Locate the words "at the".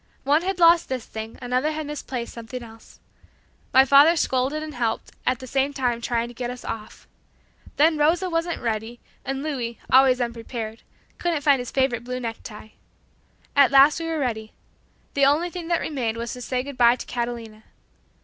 5.27-5.45